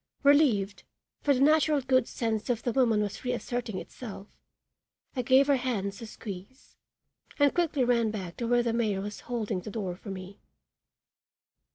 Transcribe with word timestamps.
Relieved, 0.23 0.81
for 1.21 1.31
the 1.31 1.39
natural 1.39 1.79
good 1.79 2.07
sense 2.07 2.49
of 2.49 2.63
the 2.63 2.71
woman 2.71 3.03
was 3.03 3.23
reasserting 3.23 3.77
itself, 3.77 4.29
I 5.15 5.21
gave 5.21 5.45
her 5.45 5.57
hands 5.57 6.01
a 6.01 6.07
squeeze 6.07 6.75
and 7.37 7.53
quickly 7.53 7.83
ran 7.83 8.09
back 8.09 8.37
to 8.37 8.47
where 8.47 8.63
the 8.63 8.73
mayor 8.73 9.01
was 9.01 9.19
holding 9.19 9.59
the 9.61 9.69
door 9.69 9.95
for 9.95 10.09
me. 10.09 10.39